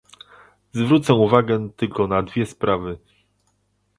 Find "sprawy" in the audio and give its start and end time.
2.45-2.99